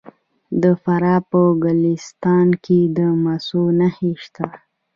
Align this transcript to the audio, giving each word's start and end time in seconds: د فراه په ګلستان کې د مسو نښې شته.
د 0.61 0.63
فراه 0.83 1.21
په 1.31 1.41
ګلستان 1.63 2.47
کې 2.63 2.79
د 2.97 2.99
مسو 3.23 3.63
نښې 3.79 4.11
شته. 4.23 4.45